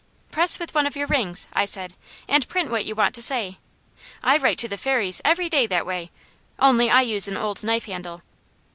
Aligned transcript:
"Press 0.31 0.57
with 0.57 0.73
one 0.73 0.87
of 0.87 0.95
your 0.95 1.05
rings," 1.05 1.45
I 1.53 1.65
said, 1.65 1.93
"and 2.27 2.47
print 2.47 2.71
what 2.71 2.85
you 2.85 2.95
want 2.95 3.13
to 3.13 3.21
say. 3.21 3.59
I 4.23 4.37
write 4.37 4.57
to 4.57 4.67
the 4.67 4.75
Fairies 4.75 5.21
every 5.23 5.47
day 5.47 5.67
that 5.67 5.85
way, 5.85 6.09
only 6.57 6.89
I 6.89 7.01
use 7.03 7.27
an 7.27 7.37
old 7.37 7.63
knife 7.63 7.85
handle." 7.85 8.23